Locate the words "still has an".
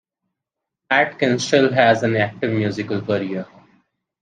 1.45-2.15